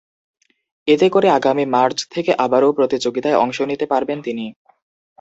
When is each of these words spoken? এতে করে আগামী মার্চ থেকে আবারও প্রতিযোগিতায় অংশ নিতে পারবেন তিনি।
এতে 0.87 1.07
করে 1.09 1.27
আগামী 1.31 1.65
মার্চ 1.75 1.97
থেকে 2.13 2.31
আবারও 2.45 2.75
প্রতিযোগিতায় 2.77 3.39
অংশ 3.43 3.57
নিতে 3.71 3.85
পারবেন 3.85 4.17
তিনি। 4.21 4.45